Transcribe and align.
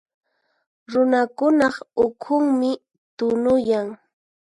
Runakunaq 0.91 1.75
ukhunmi 2.05 2.71
tunuyan. 3.17 3.87